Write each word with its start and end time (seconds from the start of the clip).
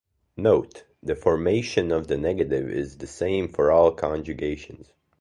Note: 0.35 0.85
the 1.03 1.13
formation 1.13 1.91
of 1.91 2.07
the 2.07 2.17
negative 2.17 2.67
is 2.71 2.97
the 2.97 3.05
same 3.05 3.47
for 3.47 3.71
all 3.71 3.91
conjugations. 3.91 4.91